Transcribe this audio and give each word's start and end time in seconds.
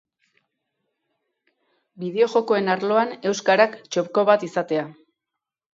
Bideojokoen 2.05 2.75
arloan 2.77 3.15
euskarak 3.33 3.79
txoko 3.89 4.27
bat 4.33 4.49
izatea 4.51 4.93